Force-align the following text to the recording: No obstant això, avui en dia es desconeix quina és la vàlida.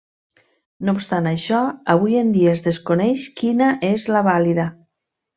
No 0.87 0.93
obstant 0.99 1.27
això, 1.31 1.59
avui 1.93 2.17
en 2.21 2.31
dia 2.37 2.53
es 2.59 2.63
desconeix 2.67 3.25
quina 3.41 3.67
és 3.91 4.07
la 4.15 4.23
vàlida. 4.29 4.65